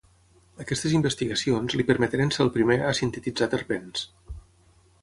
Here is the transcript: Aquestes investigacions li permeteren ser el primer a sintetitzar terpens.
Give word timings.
Aquestes 0.63 0.95
investigacions 0.99 1.75
li 1.81 1.85
permeteren 1.91 2.35
ser 2.37 2.43
el 2.47 2.53
primer 2.57 2.79
a 2.89 2.95
sintetitzar 3.03 3.51
terpens. 3.57 4.09